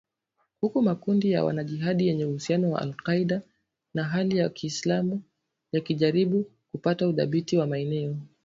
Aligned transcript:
Huku 0.61 0.81
makundi 0.81 1.31
ya 1.31 1.43
wanajihadi 1.43 2.07
yenye 2.07 2.25
uhusiano 2.25 2.69
na 2.69 2.77
al-kaeda 2.79 3.41
na 3.93 4.03
Hali 4.03 4.37
ya 4.37 4.49
kiislamu 4.49 5.23
yakijaribu 5.71 6.51
kupata 6.71 7.07
udhibiti 7.07 7.57
wa 7.57 7.67
maeneo 7.67 8.17